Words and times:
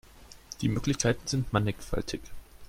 Die 0.61 0.67
Möglichkeiten 0.67 1.27
sind 1.27 1.53
mannigfaltig. 1.53 2.21